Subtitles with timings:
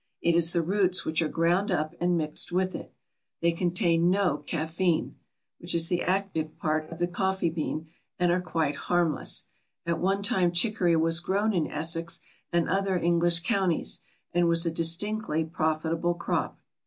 [0.19, 2.91] It is the roots which are ground up and mixed with it.
[3.41, 5.15] They contain no caffeine,
[5.59, 9.45] which is the active part of the coffee bean, and are quite harmless.
[9.85, 13.99] At one time chicory was grown in Essex and other English counties,
[14.33, 16.59] and was a distinctly profitable crop.